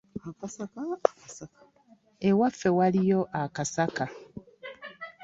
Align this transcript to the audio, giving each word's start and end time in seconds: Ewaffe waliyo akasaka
Ewaffe 2.29 2.69
waliyo 2.77 3.19
akasaka 3.41 4.05